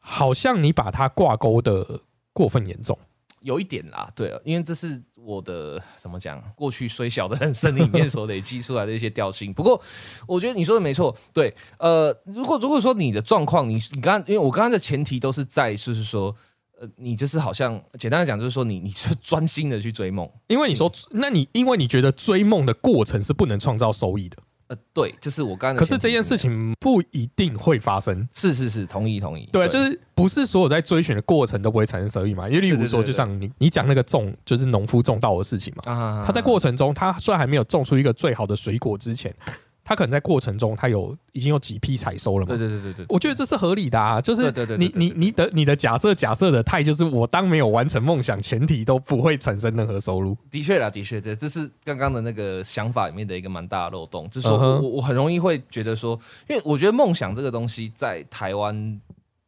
[0.00, 2.00] 好像你把它挂钩的
[2.32, 2.98] 过分严重。
[3.40, 9.52] 有一点啦，对，因为这是我的怎么讲，过去虽小的人生里面所累积出来的一些调性。
[9.52, 9.80] 不过，
[10.26, 16.34] 我觉得你说的没错，对，呃，如果如果说你的状况，你你刚刚，因为我刚刚的前提都是在，就是说，
[16.78, 24.36] 呃，你就是好像简单的讲，就是说你你是专心的去追梦，因为你说，那你因为你觉得追梦的过程是不能创造收益的。
[24.68, 25.76] 呃，对，就是我刚。
[25.76, 28.26] 可是这件事情不一定会发生。
[28.32, 29.48] 是是是，同意同意。
[29.52, 32.48] 对，就是不是所有在追寻的过程都不会产生收益嘛？
[32.48, 36.24] 因为例如说，就像你你讲那个种，就是农夫种稻的事情嘛。
[36.24, 39.34] 他在过程中，他虽然还没有种出一个最好的水果之前。
[39.84, 42.46] 他可能在过程中，他有已经有几批采收了嘛？
[42.46, 44.18] 对对对对对，我觉得这是合理的啊。
[44.18, 50.34] 就是你你你的你的假设假设的态，就是我当没有完成梦想前提都不会产生任何收入。
[50.50, 54.26] 的确啦，的确，对，这是刚刚的那个想法里面的一个蛮大的漏洞。
[54.30, 56.18] 就是说我我很容易会觉得说，
[56.48, 59.00] 因为我觉得梦想这个东西在台湾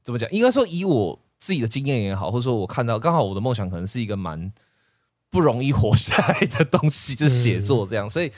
[0.03, 0.31] 怎么讲？
[0.31, 4.53] 应该说以我自己的经验也好，或者说我看到刚好我的梦想可能是一个蛮。
[5.31, 8.31] 不容易活下来的东西，就是写作这样，所以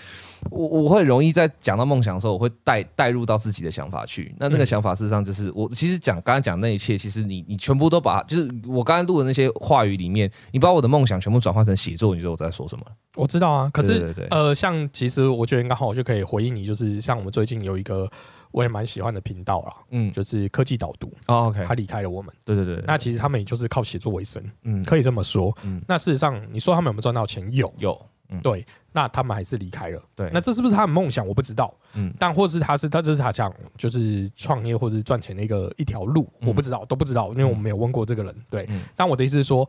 [0.51, 4.35] 我我会容易在讲到梦想的时候，我会带带入到自己的想法去。
[4.38, 12.85] 那那个想法事实上就是我其实讲刚才讲那一切，其实你你全部都把就是我刚才录的那些话语里面，你把我的梦想全部转换成写作，你知道我在说什么？
[13.14, 18.11] 我知道啊，可是呃，像其实我觉得刚好我就可以回应你，就是像我们最近有一个。
[18.50, 27.46] 我也蛮喜欢的频道啦，嗯，就是科技导读哦，OK，他离开了我们，对对对，那其实他们也就是靠写作为生，嗯，可以这么说，嗯，那事实上你说他们有没有赚到钱？
[27.52, 28.06] 有，有，
[28.42, 31.26] 对，那他们还是离开了，对，那这是不是他的梦想？
[31.26, 39.68] 我不知道，嗯，但或者是他是他这是他想就是创业或者是赚钱的一个一条路，我不知道，都不知道，因为我们没有问过这个人，对，但我的意思是说，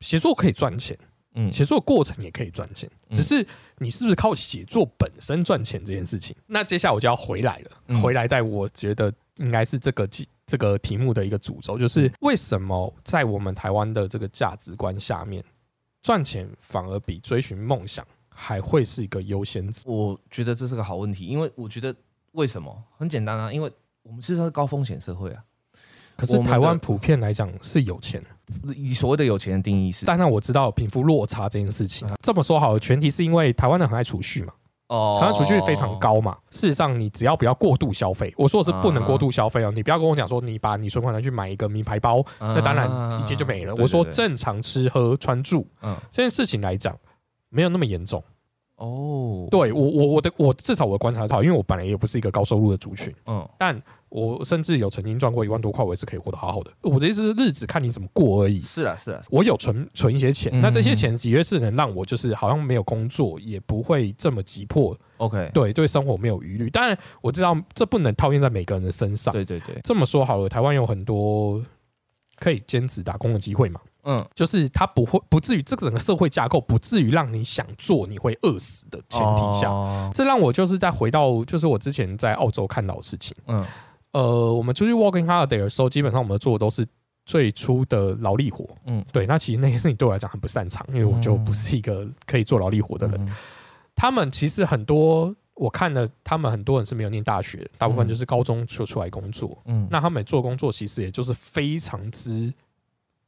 [0.00, 0.96] 写作可以赚钱。
[1.38, 3.46] 嗯，写作过程也可以赚钱，只是
[3.78, 6.34] 你是不是靠写作本身赚钱这件事情？
[6.46, 10.08] 那接下来我就要回来了，回来在我觉得应该是这个
[10.46, 15.44] 这个题目的一个主轴，就是为什么在我们台湾的这个价值观下面，
[16.00, 19.82] 赚钱反而比追寻梦想还会是一个优先值？
[19.86, 21.94] 我觉得这是个好问题，因为我觉得
[22.32, 23.70] 为什么很简单啊，因为
[24.02, 25.44] 我们是高风险社会啊。
[26.16, 28.24] 可是台湾普遍来讲是有钱，
[28.74, 32.08] 以所谓的有钱的定义是，但那我知道贫富落差这件事情。
[32.22, 34.52] 这么说好，了，前提是因为台湾人很爱储蓄嘛，
[34.88, 36.36] 哦，台湾储蓄非常高嘛。
[36.50, 39.72] 事实上，你只要不要过度消费，我说的是不能过度消费哦。
[39.74, 43.74] 你不要跟我讲说你把你存款拿去买一个名牌包，那当然一切就没了。
[43.76, 46.96] 我说正常吃喝穿住，嗯，这件事情来讲
[47.48, 48.22] 没有那么严重。
[48.76, 53.74] 哦，对我我我的我至少我的观察到，因为我本来也不是一个高收入的族群，嗯，但
[54.08, 56.70] 我甚至有曾经赚过一万多块，我也是可以活得好好的。
[56.82, 58.60] 我的意思是日子看你怎么过而已。
[58.60, 64.96] 是啊是啊，我有存存一些钱，那这些钱的确是能让我就是好像没有工作也不会这么急迫。
[65.18, 66.70] OK，对对，生活没有余虑。
[66.70, 69.32] 当然我知道这不能套用在每个人的身上。
[69.32, 71.62] 对对对，这么说好了，台湾有很多
[72.38, 73.80] 可以兼职打工的机会嘛。
[74.08, 79.68] 嗯，就是他不会不至于这个整个社会架构不至于让你想做你会饿死的前提下，
[80.14, 83.36] 这让我就是再回到就是我之前在澳洲看到的事情。
[83.48, 83.66] 嗯，
[84.16, 86.86] 呃，我们出去 walking holiday 的时候，基本上我们做的都是
[87.26, 88.66] 最初的劳力活。
[88.86, 93.28] 嗯，对，那其实那些事情对我来讲很不擅长，因为我就不是一个可以做劳力活的人。
[93.94, 99.56] 他们其实很多我看了，他们很多人是没有念大学，大部分就是高中就出来工作。
[99.66, 102.52] 嗯，那他们做工作其实也就是非常之。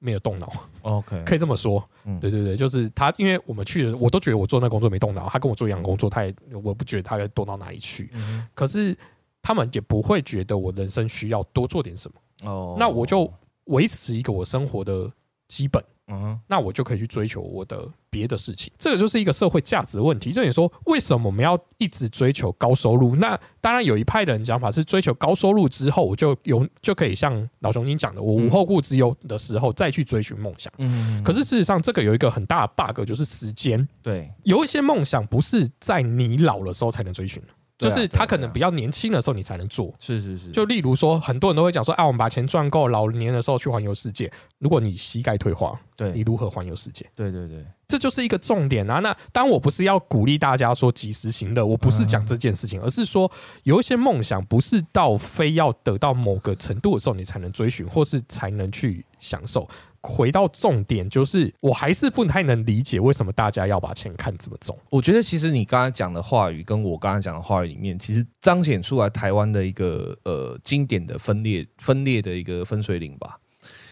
[0.00, 1.84] 没有动脑，OK， 可以这么说。
[2.04, 5.28] 嗯，对对对，就是他，因为我们去的，我都觉得我做那工作没动脑。
[5.28, 8.08] 他跟我做一样工作，他也我不觉得他要多到哪里去。
[8.54, 8.96] 可是
[9.48, 12.50] 他们也不会觉得我人生需要多做点什么。
[12.50, 13.32] 哦，那我就
[13.64, 15.10] 维持一个我生活的
[15.48, 15.82] 基本。
[16.08, 20.32] 嗯，那我就可以去追求我的别的事情，这个就是一个社会价值问题。
[20.32, 23.16] 就你说，为什么我们要一直追求高收入？
[23.16, 30.70] 那当然有一派的人讲法是，追求高收入之后，我就有就可以像老熊您讲的，我无后顾之忧的时候再去追寻梦想。
[30.76, 33.88] 嗯，可是事实上，这个有一个很大的 bug，就是时间。
[34.02, 37.48] 对，有一些梦想不是在你老的时候才能追寻的。
[37.78, 39.94] 就是他可能比较年轻的时候，你才能做。
[40.00, 40.50] 是是是。
[40.50, 47.06] 就例如说，很多人都会讲说：“啊，我们把钱赚够，老年的时候去环游世界。”如果你膝盖退化，对你如何环游世界？
[47.14, 49.00] 对对对，这就是一个重点啊！
[49.00, 53.30] 那当我不是要鼓励大家说及时行乐，我不是讲这件事情，而是说
[53.62, 59.66] 有一些梦想不是到非要得到某个程度的时候，你才能追寻，或是才能去享受。
[60.02, 64.78] 回到重点，就是我还是不太能理解为什么大家要把钱看这么重。
[64.90, 73.38] 我觉得其实你刚才讲的话语，跟我刚才讲的话语里面，其实彰显出来台湾的一个呃经典的分裂分裂的一个分水岭吧。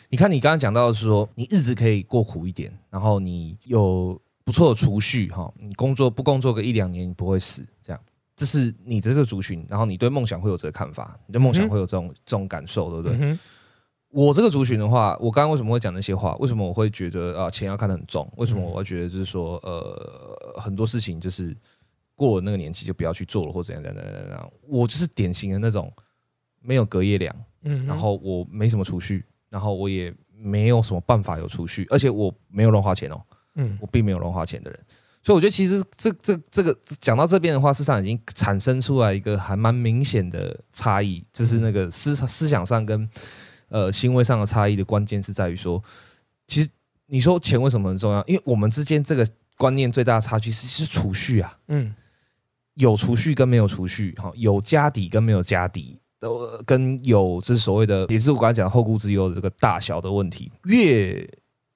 [0.09, 8.01] 你看，你刚刚讲到的是说，你日子可以过苦一点，然后你有不错的储蓄哈，你工作不工作个一两年，你不会死，这样，
[8.37, 13.39] 这是你的这个族群，然后你对梦想会有这个看法，你对梦想会有这种这种感受，对不对？
[14.11, 16.35] 我这个族群的话，我刚刚为什么会讲那些话？
[16.37, 18.27] 为什么我会觉得啊钱要看得很重？
[18.37, 21.55] 为什么我会觉得就是说呃很多事情就是
[22.15, 24.51] 过了那个年纪就不要去做了，或怎样怎样怎样？
[24.69, 25.93] 我就是典型的那种
[26.63, 29.23] 没有隔夜粮，嗯，然后我没什么储蓄，
[29.57, 33.23] 然后我也没有什么办法有储蓄，而且我没有乱花钱哦，
[33.55, 34.79] 嗯，我并没有乱花钱的人，
[35.23, 43.09] 所以我觉得其实这这这个讲到这边的话，事实上已经产生出来一个还蛮明显的差异，就是那个思思想上跟。
[43.69, 45.83] 呃，行为上的差异的关键是在于说，
[46.47, 46.69] 其实
[47.07, 48.25] 你说钱为什么很重要？
[48.25, 51.93] 因为我们之间这个观念最大的差距是是储蓄啊，嗯，
[52.75, 60.51] 有储蓄跟没有储蓄，哈，有家底跟没有家底，都跟有这是所谓的，也是我刚才讲后顾之忧的这个大小的问题。
[60.65, 61.29] 越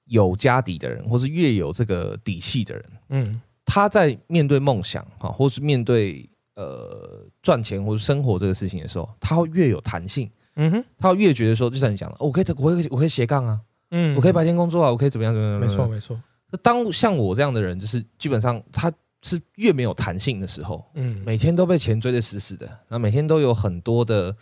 [0.05, 10.29] 有家底的人，或是越有这个底气的人，嗯，他在面对梦想哈，或是面对呃赚钱或者生活这个事情的时候，他会越有弹性。
[10.57, 15.59] 嗯哼，他越觉得说，就像你讲的，我可以，我可以，我可以斜杠啊，嗯，我可以白天工作啊，我可以怎么样怎么样？
[15.61, 16.21] 没错没错。
[16.61, 24.35] 当像我这样的人，就是基本上他是越没有弹性的时候，嗯，每天都被钱追得死死的，然后每天都有很多的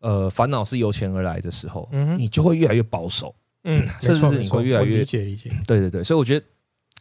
[0.00, 5.50] 呃烦恼是由钱而来的时候，嗯，你就会越来越保守，嗯，甚至是你会越来越理解理解。
[5.66, 6.46] 对对对，所以我觉得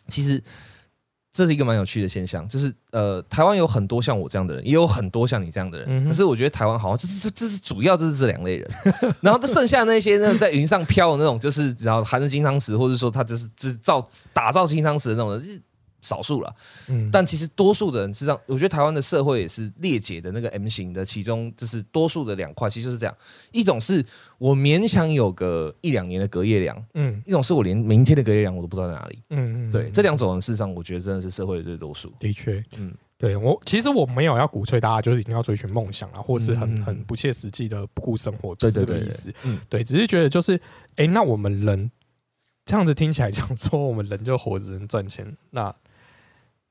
[0.08, 0.41] 其实。
[1.34, 6.06] 这是一个蛮有趣的现象，就是呃，台湾有很多像我这样的人，也有很多像你这样的人。
[6.06, 8.69] 可是我觉得台湾好像就是这这是主要就是这两类人，
[9.21, 15.63] 然后这剩下那些呢，在云上飘的那种，就是只要含着金汤匙，或者说他就是制造打造金汤匙的那种人，
[16.02, 16.54] 少数了。
[16.90, 23.16] 嗯，但其实多数的人实际上，我觉得台湾的社会也是裂解的那个 M 型的，其中就是多数的两块，其实就是这样。
[23.52, 24.06] 一种是
[24.38, 32.12] 我勉强有个一两年的隔夜粮，嗯，一种是我连明天的隔夜粮我都不知道在哪里，嗯嗯，对，这两种人事实上，我觉得真的是社会的最多数。
[32.20, 32.94] 的确，嗯。
[33.18, 39.32] 对我其实我没有要鼓吹大家就是一定要追寻梦想啊，或是很很不切实际的不顾生活，是这个意思。
[39.44, 40.60] 嗯，对，只是觉得就是，
[40.96, 41.92] 哎，那我们人
[42.66, 45.72] 这样子听起来讲说，我们人就活着能赚钱，那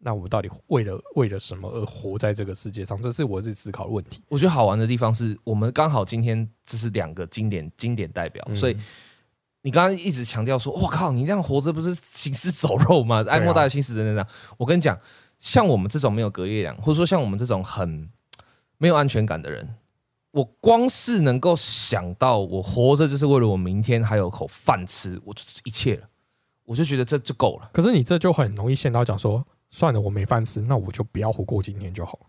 [0.02, 3.00] 那我们到底为了为了什么而活在这个世界上？
[3.00, 4.22] 这是我自己思考的问题。
[4.28, 8.76] 我觉得好玩的地方是我们刚好今天这是两个经典经典代表，所以
[9.62, 13.24] 你刚刚一直强调说，我靠，你这样活着不是行尸走肉吗？
[13.28, 14.26] 哀莫大于心死等等等。
[14.58, 14.98] 我跟你讲。
[15.42, 18.10] 像我们这种没有隔夜粮，或者说像我们这种很
[18.76, 19.76] 没有安全感的人，
[20.32, 26.06] 我光是能够想到我活着就是为了我明天还有口饭吃，我就一切了，
[26.66, 27.70] 我就觉得这就够了。
[27.72, 32.26] 可是你这就很容易陷到讲说，算了，我没饭吃，那我就不要活过今天就好了。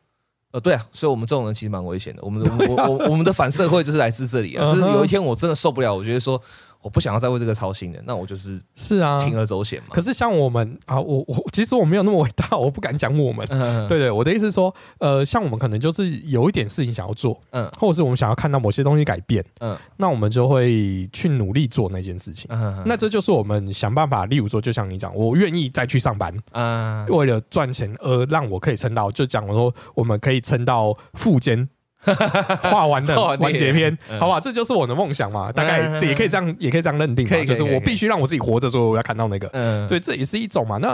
[0.52, 2.22] 呃，对啊，所以我们这种人其实蛮危险的。
[2.24, 6.42] 我们的我我我们的反社会就是来自这里啊，就是有一天我真的受不了，我觉得说。
[6.82, 9.88] 我不想要再为这个操心了，那我就是是啊，铤而走险嘛。
[9.92, 13.46] 可是像我们啊，我我其实我没有那么伟大，我不敢讲我们。
[13.88, 22.50] 对对，我的意思是说，呃，像我们可能就是有一点事情想要做，嗯，或者是我们想要看到某些东西改变，嗯，那我们就会去努力做那件事情。
[22.86, 31.70] 那这就是我们想办法，例如说，就像你讲，我愿意再去上班嗯，为了赚钱而让我可以撑到，就讲我说我们可以撑到副监。
[32.64, 35.52] 画完的完结篇，好吧，这就是我的梦想嘛。
[35.52, 37.46] 大概这也可以这样，也可以这样认定嘛。
[37.46, 39.48] 就是我必须让我自己活着，所以我要看到那个。
[39.54, 40.78] 嗯，对，这也是一种嘛。
[40.78, 40.90] 那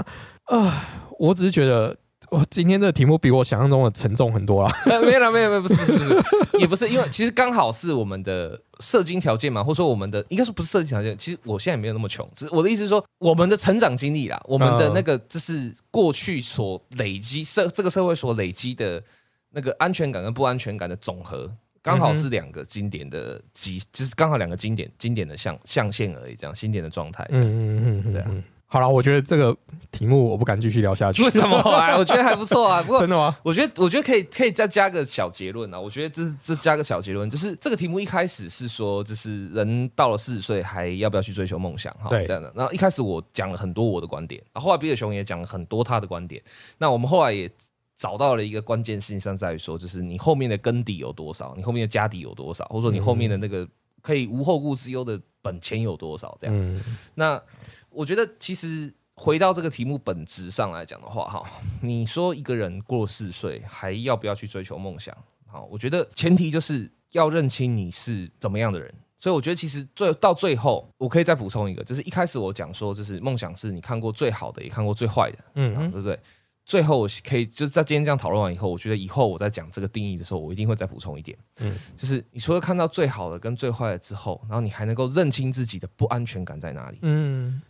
[0.45, 0.85] 啊，
[1.17, 1.95] 我只是觉得，
[2.29, 4.71] 我今天这个题目比我想象中的沉重很多了。
[4.85, 6.23] 没有了，没有，没有，不是，不是，不是，
[6.59, 11.17] 也不是，因为其实刚好是我们的射精条件嘛，或者说我们的应该说不是射精条件。
[11.17, 19.01] 其实我现在没有那么穷，只是我的意思是说，我们的成长经历啦，我们的那个就是过去所累积社这个社会所累积的。
[19.57, 27.25] 那个安全感跟不安全感的总和，刚好是两个经典的极，就是刚好两个经典经典的象象限而已，这样经典的状态。
[27.31, 28.31] 嗯嗯嗯，对啊。
[28.67, 29.57] 好了，我觉得这个
[29.89, 31.23] 题目我不敢继续聊下去。
[31.23, 31.57] 为什么？
[31.97, 32.83] 我觉得还不错啊。
[32.85, 33.35] 不过真的吗？
[33.41, 35.79] 我觉得我觉得可以可以再加个小结论啊。
[35.79, 41.91] 我觉得这是这加个小结论，就是这个题目一开始是说，就是人到了四十岁还要不要去追求梦想？
[41.99, 42.53] 哈，这样的。
[42.55, 46.39] 然后一开始我讲了很多我的观点，然后后来比尔熊也讲了很多他的观点。
[46.77, 47.49] 那我们后来也。
[47.97, 53.67] 找到了一个关键性上在于说，就是你后面的根底有多少，你后面的家底有多少，或者说你后面的那个
[54.01, 56.37] 可以无后顾之忧的本钱有多少？
[56.39, 56.83] 这样。
[57.15, 57.41] 那
[57.89, 61.43] 我觉得其实回到这个题目本质上来讲的话，哈，
[61.81, 65.15] 你说一个人过四十岁还要不要去追求梦想？
[65.47, 68.93] 好，我觉得前提就是要认清你是怎么样的人。
[69.19, 76.19] 所以我觉得其实最到最后，我可以再补充一个，就是一开始我讲说，就是梦想是你看过最好的，也看过最坏的，嗯，对不对？
[76.67, 81.37] 最后我可以就在今天这样讨论完以后，我觉得以后我在讲这个定义的时候，我一定会再补充一点。
[81.61, 86.99] 嗯，就是你除了看到最好的跟最坏的之后，然后你还能够认清自己的不安全感在哪里。
[87.03, 87.61] 嗯，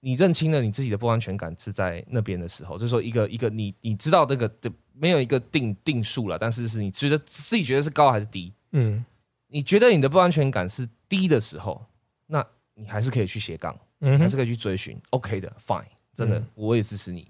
[0.00, 8.52] 你认清了你自己的不安全感是在那边的时候，就是说一个一个你你知道那个的没有一个定定数了，但是是你觉得自己觉得是高还是低？
[8.72, 9.02] 嗯，
[9.46, 11.82] 你觉得你的不安全感是低的时候，
[12.26, 13.74] 那你还是可以去斜杠，
[14.18, 15.00] 还是可以去追寻。
[15.10, 17.26] OK 的，Fine，真的我也支持你。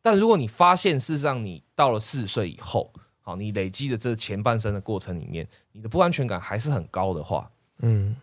[0.00, 8.16] 但如果你发现，事实上你到了四十岁以后，好，你累积的这前半生的过程里面，你的不安全感还是很高的话，嗯，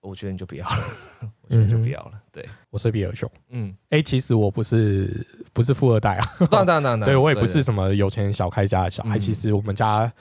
[0.00, 0.84] 我觉得你就不要了，
[1.42, 2.12] 我觉得就不要了。
[2.30, 9.18] 对，我是比尔熊，嗯，哎，其实我不是不是富二代啊，当当当， 对我也不是什么有钱小开家的小孩。
[9.18, 10.12] 其实我们家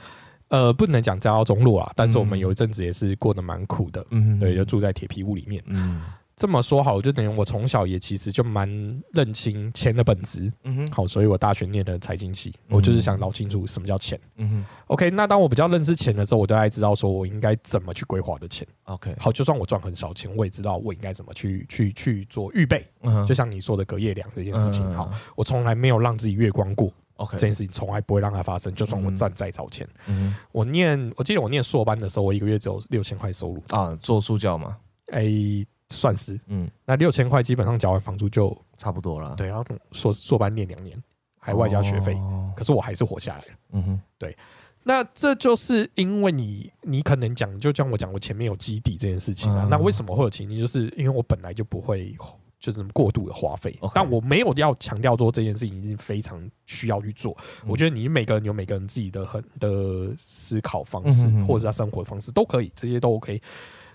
[0.47, 6.01] 呃不能讲家道中落啊，但是我们有一阵子也是过得蛮苦的，嗯，对，就住在铁皮屋里面，嗯。
[6.41, 8.67] 这么说好，就等于我从小也其实就蛮
[9.13, 10.51] 认清钱的本质。
[10.63, 14.19] 嗯哼，好，所以我大学念的财经系，我就是想搞清楚什么叫钱。
[14.37, 18.67] 嗯哼，OK，那当我比较认识钱的时候，我大概知道说我应该怎么去规划的钱。
[18.85, 22.83] OK，好，就算我赚很少钱，我也知道我应该怎么去去去做预备。
[23.03, 26.91] 嗯，就像你说的隔夜粮这件事情，好，我从来没有让自己月光过。
[27.17, 29.87] OK，这件事情从来不会让它发生，就算我赚再少钱。
[30.07, 34.77] 嗯，我念，我记得我念硕班的时候，我一个月只有六千块收入啊，做助教吗？
[35.11, 35.63] 哎。
[35.91, 39.35] 算是，嗯，那六千块基本上缴完房租就差不多了。
[39.35, 40.97] 对，然后硕硕班念两年，
[41.37, 42.17] 还外加学费，
[42.55, 43.51] 可是我还是活下来了。
[43.73, 44.35] 嗯哼，对，
[44.83, 49.67] 那这就是因为你，你可能讲，就像我讲，我前面有基底这件事情啊。
[49.69, 50.57] 那为什么会有情境？
[50.57, 52.15] 就是因为我本来就不会
[52.57, 57.35] 就是过度的花费，但我没有要强调说这件事情已经非常需要去做。
[57.67, 63.41] 我觉得你每个人有每个人自己的很的思考方式，或者是他生活方式都可以，这些都 OK。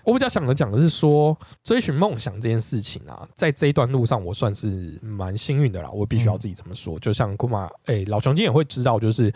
[0.07, 5.89] 我比较想的讲的是说，追寻梦想这件事情啊，在这一段路上，我算是蛮幸运的啦。
[5.91, 6.97] 我必须要自己这么说。
[6.97, 9.29] 就像姑妈，哎，老熊今也会知道，就是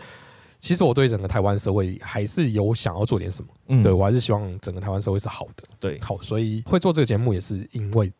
[0.58, 3.50] 其实我对整个台湾社会还是有想要做点什么。
[3.68, 5.64] 嗯，对我还是希望整个台湾社会是好的。
[5.78, 8.10] 对，好，所以会做这个节目也是因为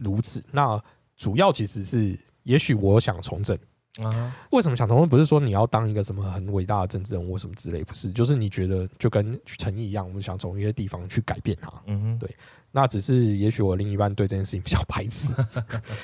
[0.00, 0.40] 如此。
[0.52, 0.80] 那
[1.16, 3.58] 主要其实是，也许我想从政。
[4.02, 5.08] 啊，为什么想从政？
[5.08, 11.72] 不是说你要当一个什么很伟大的政治人物什么之类，不是，就是你觉得就跟陈毅一样，我们想从一些地方去改变它。
[11.86, 12.28] 嗯哼，对，
[12.70, 15.32] 那只是也许我另一半对这件事情比较排斥，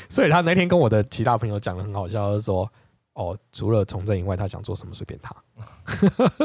[0.08, 2.70] 所以他那天跟我的其他朋友讲的很好笑，是说
[3.12, 5.36] 哦，除了从政以外，他想做什么随便他。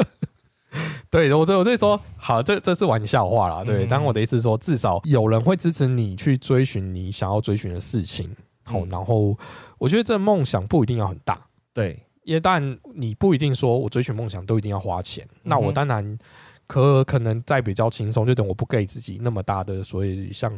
[1.10, 3.64] 对，我这我这说好，这这是玩笑话啦。
[3.64, 8.30] 对，但我的意思说，至少有人会支持你去追寻你想要追寻的事情。
[8.64, 9.36] 好，然后
[9.78, 15.28] 我觉得这梦想不一定要很大，对，因为但你不一定说我追寻梦想都一定要花钱。
[15.44, 16.18] 那我当然
[16.66, 20.52] 可可能在比较轻松，就等我不给自己那么大的，所以像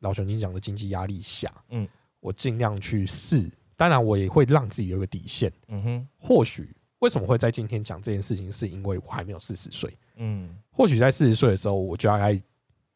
[0.00, 1.88] 老熊你讲的经济压力下，嗯，
[2.20, 3.48] 我尽量去试。
[3.76, 5.52] 当然，我也会让自己有个底线。
[5.68, 6.68] 嗯哼，或许
[6.98, 9.92] 为什么会在今天讲这件事情，是因为我还没有四十岁。
[10.16, 12.40] 嗯，或许在四十岁的时候，我就大概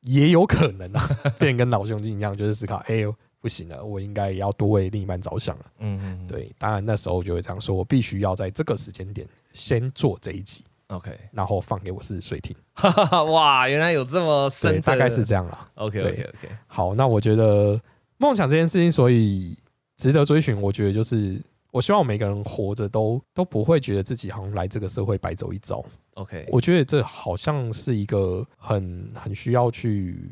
[0.02, 1.08] 也有可能啊，
[1.38, 3.14] 变跟老兄弟一样，就是思考，哎呦。
[3.48, 5.64] 不行了，我应该要多为另一半着想了。
[5.78, 12.54] 嗯嗯，对，当然那时候就会这样说，我必须要在这个时间点先做这一集，OK，然后放给我四十岁听。
[13.32, 15.68] 哇，原来有这么深，大概是这样了。
[15.76, 17.80] OK OK OK，好，那我觉得
[18.18, 19.56] 梦想这件事情，所以
[19.96, 20.60] 值得追寻。
[20.60, 21.40] 我觉得就是
[21.70, 25.82] 我希望每个人活着都都不会觉得自己好像来这个社会白走一遭。
[26.16, 30.30] OK，我觉得这好像是一个很很需要去。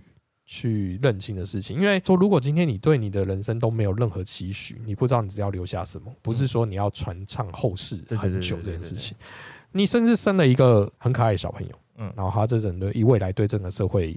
[0.49, 9.16] 去认清的事情，因为说如果今天你对你的人生都没有任何期许，你不知道你只要留下什么，不是说你要传唱后世很久这件事情，
[9.72, 14.16] 你甚至生了一个很可爱的小朋友，嗯，然后他这人的以未来对整个社会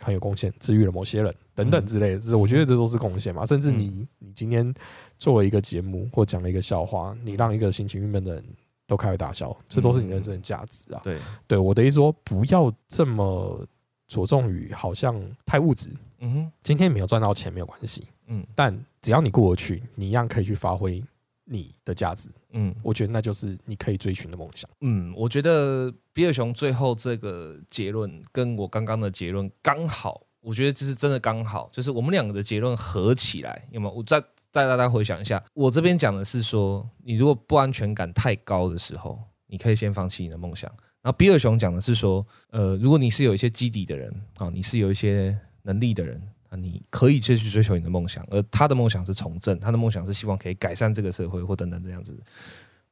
[0.00, 3.44] 很有贡献，治愈了某些人等等之类的，这我觉得这都是贡献嘛。
[3.44, 4.72] 甚至你你今天
[5.18, 8.44] 做了一个节目或讲了一个笑话，你让一个心情郁闷的人
[8.86, 11.00] 都开怀大笑，这都是你人生的价值啊。
[11.02, 13.66] 对，对我的意思说，不要这么。
[14.06, 21.02] 着重于好像太物质，嗯哼，今天没有赚到钱没有关系，嗯，但只要你过得去，你一样可以去发挥
[21.44, 33.92] 你的价值，嗯，我觉得那就是你可以追寻的梦想，嗯，我觉得比尔熊最后这个结论跟我刚刚的结论刚好，我觉得这是真的刚好，就是我们两个的结论合起来，有没有？
[33.92, 40.72] 我再带大家回想一下，我这边讲的是说，你如果不安全感太高的时候，你可以先放弃你的梦想。
[41.06, 48.26] 然后比尔熊讲的是说，呃，如果你是有一些基底的人啊，你是有一些能力的人啊，你可以继续追求你的梦想。
[48.28, 52.18] 而他的梦想是从政，他的梦想是希望可以改善这个社会或等等这样子。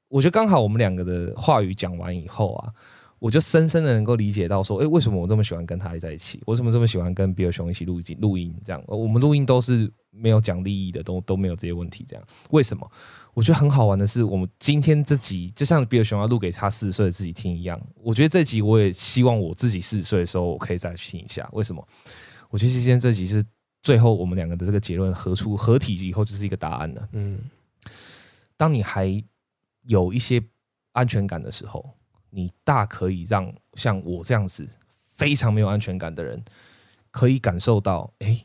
[0.07, 2.71] 我觉得刚好我们两个的话语讲完以后啊，
[3.19, 6.41] 我就深深的能够理解到说，哎，为什么我这么喜欢跟他在一起？
[6.47, 8.17] 为什么这么喜欢跟比尔熊一起录音？
[8.21, 12.05] 录音这样，我们录音都是没有讲利益的，都都没有这些问题。
[12.09, 12.91] 这样为什么？
[13.33, 17.81] 我觉得很好玩的是，我们今天这集就像比尔熊要录给他四十岁的自己听一样。
[17.97, 21.49] 我觉得这集我也希望我自己四十岁的时候，我可以再去听一下。
[21.53, 21.85] 为什么？
[22.49, 23.45] 我觉得今天这集是
[23.83, 27.09] 最后我们两个的这个结论合出合体以后，就是一个答案了。
[27.13, 27.41] 嗯，
[28.57, 29.23] 当你还
[29.83, 30.41] 有一些
[30.93, 31.85] 安全感的时候，
[32.31, 36.41] 你大可以让像我这样子非常没有安全感的人，
[37.11, 38.45] 可以感受到，哎，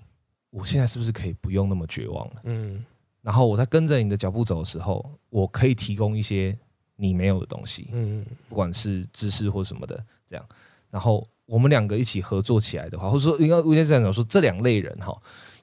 [0.50, 2.42] 我现在是不是可以不用那么绝望了？
[2.44, 2.84] 嗯。
[3.22, 6.58] 然后我在跟着你的脚步走的时候，我可以提供一些
[6.96, 10.46] 你没有的东西，嗯，不管是知识或什么的，这样。
[10.90, 15.16] 然后我们两个一起合作起来的话，或者说应该应该这样讲说，这两类人哈，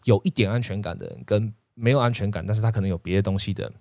[0.04, 3.72] 有一点安全感的人跟没有安全感，但是他可能有别的东西的，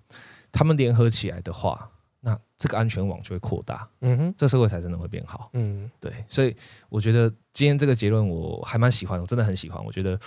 [0.50, 1.88] 他们联合起来的话，
[2.20, 6.12] 那这个安全网就会扩大，嗯哼，这社会才真的会变好，嗯，对。
[6.28, 6.56] 所以
[6.88, 9.84] 我觉得今天这个结论我还蛮喜欢，我真的很喜欢。
[9.84, 10.18] 我觉得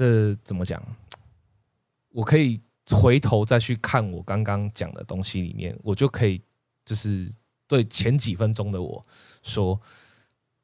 [0.00, 0.82] 这怎么讲？
[2.10, 2.58] 我可以
[2.90, 6.40] 回头再去看我刚刚讲的东西里面，我就可以
[6.84, 7.30] 就是
[7.68, 9.06] 对前几分钟的我
[9.42, 9.78] 说，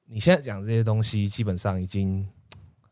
[0.07, 2.26] 你现在讲这些东西基本上已经，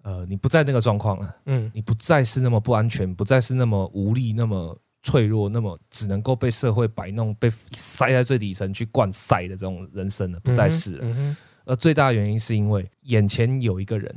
[0.02, 11.36] 呃，你不在那个状况了，嗯，你不再是那么不安全，不再是那么无力，那么脆弱，那么只能够被社会摆弄、被塞在最底层去灌塞的这种人生了，不再是了。
[11.64, 14.14] 而最大的原因是因为眼前有一个人，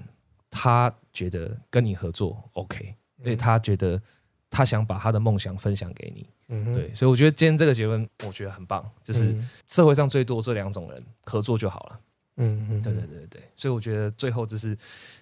[0.58, 2.86] 他觉得跟你合作 OK，
[3.20, 4.02] 因为他觉得。
[4.50, 9.36] 他想把他的梦想分享给你，嗯，对，所以我觉得今天这个结论我觉得很棒，就是
[9.68, 12.00] 社会上最多这两种人合作就好了，
[12.38, 14.76] 嗯嗯，对对对对对，所以我觉得最后就是，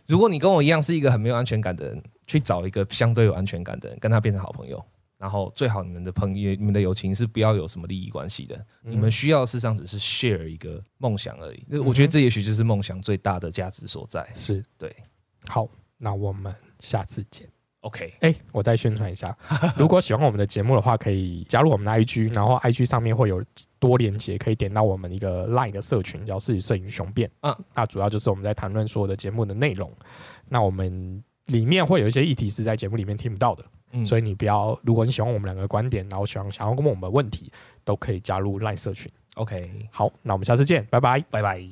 [0.05, 4.85] 如果你跟我一样是一个很没有安全感的人，去找一个相对有安全感的人，跟他变成好朋友，
[5.17, 14.63] 然后最好你们的朋友、你们的友情是不要有什么利益关系的，你们需要事实上只是 share 一个梦想而已，那我觉得这也许就是梦想最大的价值所在，是。
[14.77, 14.95] 对。
[15.47, 15.67] 好，
[15.97, 17.47] 那我们下次见。
[17.81, 19.37] OK，哎，我再宣传一下，
[19.77, 23.43] 如果喜欢我们的节目的话，可以加入我们的 IG，然后 IG 上面会有
[23.77, 27.29] 多连接，可以点到我们一个 Line 的社群，叫“四摄影雄辩”。
[27.41, 29.91] 嗯，那主要就是我们在谈论所有的节目的内容。
[30.49, 33.63] 那我们里面会有一些议题是在节目里面听不到的，
[34.03, 37.51] 所以你不要，如果你喜欢我们两个观点，然后想想要问我们问题，
[37.83, 39.11] 都可以加入 Line 社群。
[39.35, 41.67] OK，好，那我们下次见，拜拜，拜拜。